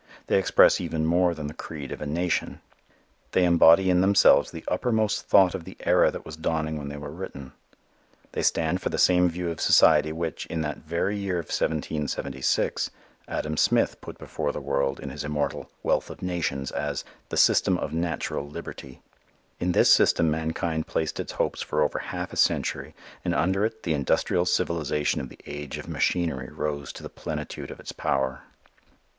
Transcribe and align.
They 0.25 0.39
express 0.39 0.81
even 0.81 1.05
more 1.05 1.35
than 1.35 1.45
the 1.45 1.53
creed 1.53 1.91
of 1.91 2.01
a 2.01 2.07
nation. 2.07 2.59
They 3.33 3.45
embody 3.45 3.91
in 3.91 4.01
themselves 4.01 4.49
the 4.49 4.65
uppermost 4.67 5.27
thought 5.27 5.53
of 5.53 5.63
the 5.63 5.77
era 5.81 6.09
that 6.09 6.25
was 6.25 6.35
dawning 6.35 6.75
when 6.79 6.89
they 6.89 6.97
were 6.97 7.11
written. 7.11 7.53
They 8.31 8.41
stand 8.41 8.81
for 8.81 8.89
the 8.89 8.97
same 8.97 9.29
view 9.29 9.51
of 9.51 9.61
society 9.61 10.11
which, 10.11 10.47
in 10.47 10.61
that 10.61 10.79
very 10.79 11.15
year 11.19 11.37
of 11.37 11.49
1776, 11.49 12.89
Adam 13.27 13.55
Smith 13.55 14.01
put 14.01 14.17
before 14.17 14.51
the 14.51 14.59
world 14.59 14.99
in 14.99 15.11
his 15.11 15.23
immortal 15.23 15.69
"Wealth 15.83 16.09
of 16.09 16.23
Nations" 16.23 16.71
as 16.71 17.03
the 17.29 17.37
"System 17.37 17.77
of 17.77 17.93
Natural 17.93 18.49
Liberty." 18.49 19.03
In 19.59 19.73
this 19.73 19.93
system 19.93 20.31
mankind 20.31 20.87
placed 20.87 21.19
its 21.19 21.33
hopes 21.33 21.61
for 21.61 21.83
over 21.83 21.99
half 21.99 22.33
a 22.33 22.37
century 22.37 22.95
and 23.23 23.35
under 23.35 23.63
it 23.65 23.83
the 23.83 23.93
industrial 23.93 24.45
civilization 24.47 25.21
of 25.21 25.29
the 25.29 25.39
age 25.45 25.77
of 25.77 25.87
machinery 25.87 26.49
rose 26.51 26.91
to 26.93 27.03
the 27.03 27.07
plenitude 27.07 27.69
of 27.69 27.79
its 27.79 27.91
power. 27.91 28.41